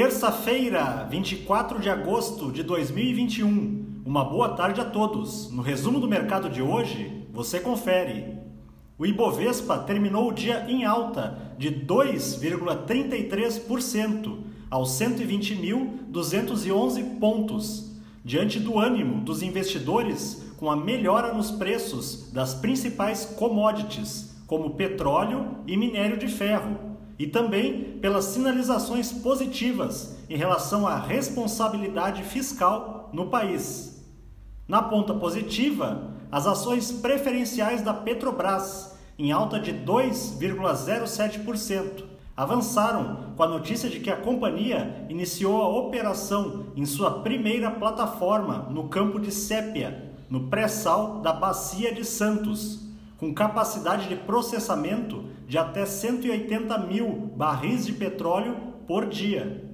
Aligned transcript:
Terça-feira, 0.00 1.08
24 1.10 1.80
de 1.80 1.90
agosto 1.90 2.52
de 2.52 2.62
2021. 2.62 4.02
Uma 4.06 4.24
boa 4.24 4.50
tarde 4.50 4.80
a 4.80 4.84
todos. 4.84 5.50
No 5.50 5.60
resumo 5.60 5.98
do 5.98 6.06
mercado 6.06 6.48
de 6.48 6.62
hoje, 6.62 7.26
você 7.32 7.58
confere. 7.58 8.38
O 8.96 9.04
Ibovespa 9.04 9.76
terminou 9.76 10.28
o 10.28 10.32
dia 10.32 10.64
em 10.68 10.84
alta 10.84 11.52
de 11.58 11.84
2,33% 11.84 14.38
aos 14.70 14.90
120.211 14.90 17.18
pontos, 17.18 17.90
diante 18.24 18.60
do 18.60 18.78
ânimo 18.78 19.24
dos 19.24 19.42
investidores 19.42 20.52
com 20.58 20.70
a 20.70 20.76
melhora 20.76 21.34
nos 21.34 21.50
preços 21.50 22.30
das 22.32 22.54
principais 22.54 23.24
commodities, 23.36 24.36
como 24.46 24.76
petróleo 24.76 25.56
e 25.66 25.76
minério 25.76 26.16
de 26.16 26.28
ferro 26.28 26.88
e 27.18 27.26
também 27.26 27.98
pelas 28.00 28.26
sinalizações 28.26 29.10
positivas 29.10 30.16
em 30.30 30.36
relação 30.36 30.86
à 30.86 30.96
responsabilidade 30.96 32.22
fiscal 32.22 33.10
no 33.12 33.26
país. 33.26 34.00
Na 34.68 34.80
ponta 34.82 35.12
positiva, 35.14 36.12
as 36.30 36.46
ações 36.46 36.92
preferenciais 36.92 37.82
da 37.82 37.92
Petrobras, 37.94 38.96
em 39.18 39.32
alta 39.32 39.58
de 39.58 39.72
2,07%, 39.72 42.04
avançaram 42.36 43.32
com 43.36 43.42
a 43.42 43.48
notícia 43.48 43.90
de 43.90 43.98
que 43.98 44.10
a 44.10 44.16
companhia 44.16 45.04
iniciou 45.08 45.62
a 45.62 45.68
operação 45.68 46.66
em 46.76 46.86
sua 46.86 47.22
primeira 47.22 47.68
plataforma 47.70 48.68
no 48.70 48.88
campo 48.88 49.18
de 49.18 49.32
Sépia, 49.32 50.12
no 50.30 50.48
pré-sal 50.48 51.20
da 51.20 51.32
Bacia 51.32 51.92
de 51.92 52.04
Santos 52.04 52.87
com 53.18 53.34
capacidade 53.34 54.08
de 54.08 54.16
processamento 54.16 55.26
de 55.46 55.58
até 55.58 55.84
180 55.84 56.78
mil 56.78 57.30
barris 57.36 57.84
de 57.84 57.92
petróleo 57.92 58.56
por 58.86 59.04
dia. 59.06 59.68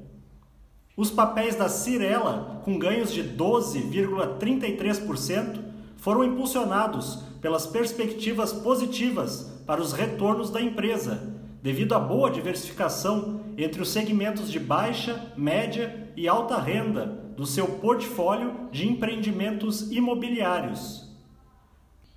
Os 0.96 1.10
papéis 1.10 1.55
da 1.55 1.68
Cirela, 1.68 2.62
com 2.64 2.78
ganhos 2.78 3.12
de 3.12 3.22
12,33%, 3.22 5.62
foram 5.96 6.24
impulsionados 6.24 7.22
pelas 7.41 7.66
perspectivas 7.66 8.50
positivas 8.52 9.52
para 9.66 9.80
os 9.80 9.92
retornos 9.92 10.50
da 10.50 10.62
empresa, 10.62 11.34
devido 11.62 11.94
à 11.94 11.98
boa 11.98 12.30
diversificação 12.30 13.40
entre 13.58 13.83
os 13.83 13.90
segmentos 13.90 14.50
de 14.50 14.58
baixa, 14.58 15.33
média 15.36 16.11
e 16.16 16.27
alta 16.28 16.58
renda 16.58 17.06
do 17.36 17.44
seu 17.44 17.66
portfólio 17.66 18.68
de 18.70 18.88
empreendimentos 18.88 19.90
imobiliários. 19.90 21.12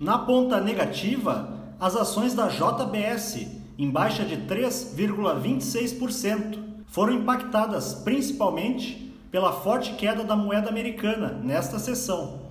Na 0.00 0.16
ponta 0.16 0.60
negativa, 0.60 1.58
as 1.80 1.96
ações 1.96 2.32
da 2.32 2.46
JBS, 2.46 3.48
em 3.76 3.90
baixa 3.90 4.24
de 4.24 4.36
3,26%, 4.36 6.56
foram 6.86 7.14
impactadas 7.14 7.94
principalmente 7.94 9.12
pela 9.32 9.52
forte 9.52 9.94
queda 9.94 10.22
da 10.22 10.36
moeda 10.36 10.68
americana 10.68 11.40
nesta 11.42 11.80
sessão. 11.80 12.42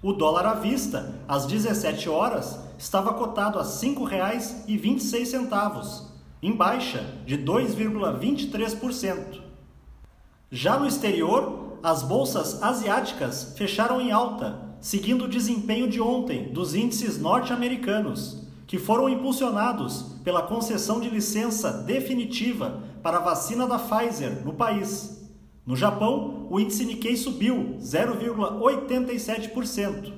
O 0.00 0.12
dólar 0.12 0.46
à 0.46 0.54
vista, 0.54 1.12
às 1.26 1.46
17 1.46 2.08
horas, 2.08 2.60
estava 2.78 3.12
cotado 3.14 3.58
a 3.58 3.62
R$ 3.62 3.68
5,26, 3.68 6.04
em 6.40 6.52
baixa 6.52 7.04
de 7.26 7.36
2,23%. 7.38 9.40
Já 10.48 10.78
no 10.78 10.86
exterior, 10.86 11.80
as 11.82 12.04
bolsas 12.04 12.62
asiáticas 12.62 13.52
fecharam 13.56 14.00
em 14.00 14.12
alta 14.12 14.70
seguindo 14.82 15.24
o 15.24 15.28
desempenho 15.28 15.88
de 15.88 15.98
ontem 16.00 16.52
dos 16.52 16.74
índices 16.74 17.16
norte-americanos, 17.16 18.42
que 18.66 18.78
foram 18.78 19.08
impulsionados 19.08 20.16
pela 20.24 20.42
concessão 20.42 21.00
de 21.00 21.08
licença 21.08 21.72
definitiva 21.72 22.82
para 23.00 23.18
a 23.18 23.20
vacina 23.20 23.64
da 23.64 23.78
Pfizer 23.78 24.44
no 24.44 24.54
país. 24.54 25.22
No 25.64 25.76
Japão, 25.76 26.48
o 26.50 26.58
índice 26.58 26.84
Nikkei 26.84 27.16
subiu 27.16 27.76
0,87%. 27.80 30.12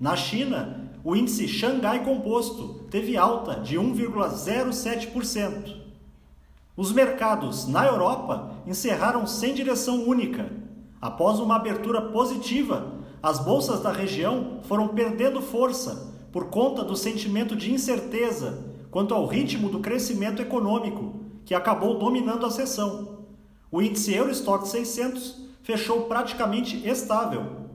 Na 0.00 0.16
China, 0.16 0.90
o 1.04 1.14
índice 1.14 1.46
Xangai 1.46 2.02
Composto 2.02 2.86
teve 2.90 3.18
alta 3.18 3.60
de 3.60 3.76
1,07%. 3.76 5.76
Os 6.74 6.90
mercados 6.90 7.68
na 7.68 7.84
Europa 7.84 8.54
encerraram 8.66 9.26
sem 9.26 9.52
direção 9.52 10.08
única, 10.08 10.50
após 11.00 11.38
uma 11.38 11.56
abertura 11.56 12.00
positiva 12.00 12.96
as 13.26 13.40
bolsas 13.40 13.80
da 13.80 13.90
região 13.90 14.60
foram 14.62 14.86
perdendo 14.86 15.42
força 15.42 16.14
por 16.30 16.44
conta 16.44 16.84
do 16.84 16.94
sentimento 16.94 17.56
de 17.56 17.72
incerteza 17.72 18.64
quanto 18.88 19.12
ao 19.12 19.26
ritmo 19.26 19.68
do 19.68 19.80
crescimento 19.80 20.40
econômico, 20.40 21.22
que 21.44 21.52
acabou 21.52 21.98
dominando 21.98 22.46
a 22.46 22.50
sessão. 22.52 23.24
O 23.68 23.82
índice 23.82 24.14
Eurostock 24.14 24.68
600 24.68 25.42
fechou 25.64 26.02
praticamente 26.02 26.88
estável. 26.88 27.66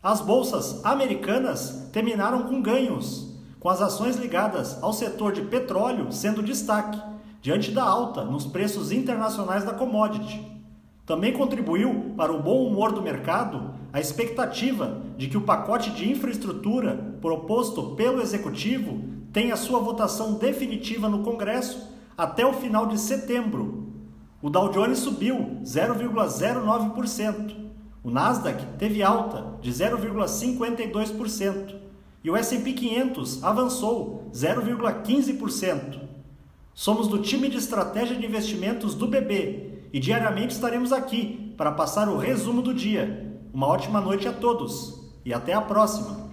As 0.00 0.20
bolsas 0.20 0.84
americanas 0.84 1.88
terminaram 1.92 2.44
com 2.44 2.62
ganhos, 2.62 3.34
com 3.58 3.68
as 3.68 3.82
ações 3.82 4.14
ligadas 4.14 4.80
ao 4.80 4.92
setor 4.92 5.32
de 5.32 5.42
petróleo 5.42 6.12
sendo 6.12 6.40
destaque, 6.40 7.02
diante 7.42 7.72
da 7.72 7.82
alta 7.82 8.22
nos 8.22 8.46
preços 8.46 8.92
internacionais 8.92 9.64
da 9.64 9.74
commodity. 9.74 10.57
Também 11.08 11.32
contribuiu 11.32 12.12
para 12.18 12.32
o 12.34 12.42
bom 12.42 12.66
humor 12.66 12.92
do 12.92 13.00
mercado 13.00 13.70
a 13.90 13.98
expectativa 13.98 15.00
de 15.16 15.26
que 15.26 15.38
o 15.38 15.40
pacote 15.40 15.90
de 15.92 16.06
infraestrutura 16.06 17.16
proposto 17.22 17.94
pelo 17.96 18.20
Executivo 18.20 19.02
tenha 19.32 19.56
sua 19.56 19.80
votação 19.80 20.34
definitiva 20.34 21.08
no 21.08 21.24
Congresso 21.24 21.88
até 22.14 22.44
o 22.44 22.52
final 22.52 22.86
de 22.86 23.00
setembro. 23.00 23.86
O 24.42 24.50
Dow 24.50 24.68
Jones 24.68 24.98
subiu 24.98 25.62
0,09%, 25.64 27.56
o 28.04 28.10
Nasdaq 28.10 28.62
teve 28.76 29.02
alta 29.02 29.54
de 29.62 29.72
0,52% 29.72 31.74
e 32.22 32.30
o 32.30 32.36
S&P 32.36 32.74
500 32.74 33.42
avançou 33.42 34.28
0,15%. 34.34 36.00
Somos 36.74 37.08
do 37.08 37.20
time 37.20 37.48
de 37.48 37.56
estratégia 37.56 38.14
de 38.14 38.26
investimentos 38.26 38.94
do 38.94 39.08
BB 39.08 39.77
e 39.92 39.98
diariamente 39.98 40.54
estaremos 40.54 40.92
aqui 40.92 41.54
para 41.56 41.72
passar 41.72 42.08
o 42.08 42.18
resumo 42.18 42.62
do 42.62 42.74
dia. 42.74 43.40
Uma 43.52 43.66
ótima 43.66 44.00
noite 44.00 44.28
a 44.28 44.32
todos 44.32 45.12
e 45.24 45.32
até 45.32 45.54
a 45.54 45.60
próxima! 45.60 46.27